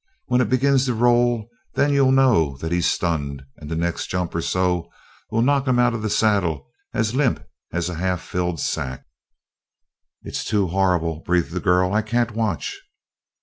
[0.25, 4.33] When it begins to roll then you know that he's stunned and the next jump
[4.33, 4.89] or so
[5.29, 9.05] will knock him out of the saddle as limp as a half filled sack."
[10.23, 11.93] "It's too horrible!" breathed the girl.
[11.93, 12.81] "I can't watch!"